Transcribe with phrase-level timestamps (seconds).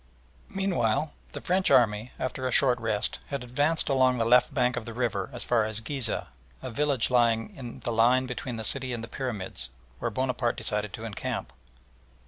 [0.49, 4.83] Meanwhile the French army, after a short rest, had advanced along the left bank of
[4.85, 6.25] the river as far as Ghizeh,
[6.63, 9.69] a village lying in the line between the city and the pyramids,
[9.99, 11.53] where Bonaparte decided to encamp.